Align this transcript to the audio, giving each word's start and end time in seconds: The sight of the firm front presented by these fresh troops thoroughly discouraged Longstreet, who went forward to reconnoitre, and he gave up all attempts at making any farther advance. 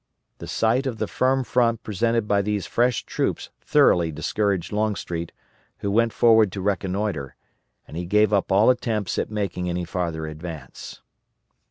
The 0.39 0.47
sight 0.47 0.87
of 0.87 0.97
the 0.97 1.05
firm 1.07 1.43
front 1.43 1.83
presented 1.83 2.27
by 2.27 2.41
these 2.41 2.65
fresh 2.65 3.03
troops 3.05 3.51
thoroughly 3.63 4.11
discouraged 4.11 4.71
Longstreet, 4.71 5.31
who 5.77 5.91
went 5.91 6.11
forward 6.11 6.51
to 6.53 6.61
reconnoitre, 6.61 7.35
and 7.87 7.95
he 7.95 8.07
gave 8.07 8.33
up 8.33 8.51
all 8.51 8.71
attempts 8.71 9.19
at 9.19 9.29
making 9.29 9.69
any 9.69 9.85
farther 9.85 10.25
advance. 10.25 11.03